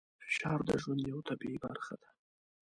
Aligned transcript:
فشار 0.25 0.59
د 0.69 0.71
ژوند 0.81 1.01
یوه 1.11 1.21
طبیعي 1.29 1.57
برخه 1.65 1.95
ده. 2.01 2.09